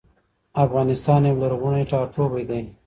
افغانستان 0.65 1.21
يو 1.29 1.35
لرغوني 1.43 1.83
ټاټوبي 1.91 2.43
دي 2.49 2.61